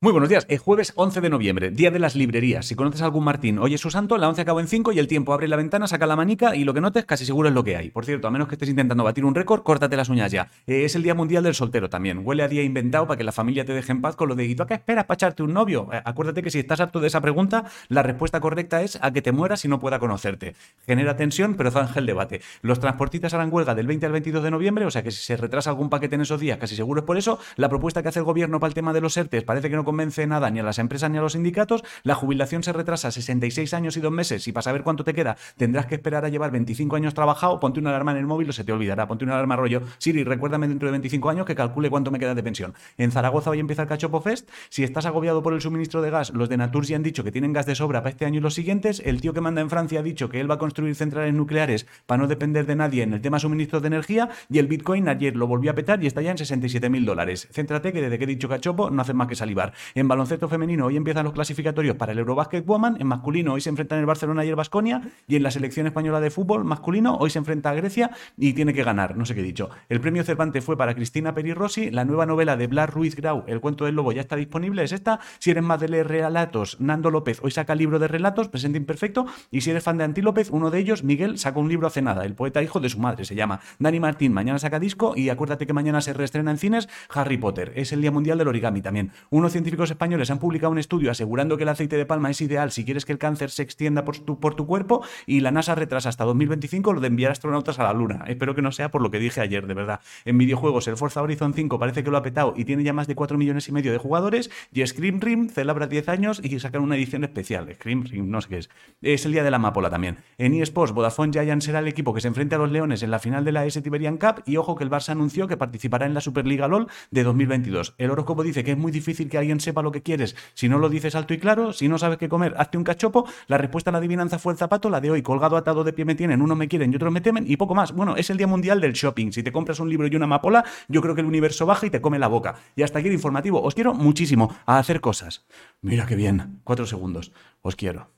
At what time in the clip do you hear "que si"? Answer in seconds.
16.44-16.60, 25.02-25.24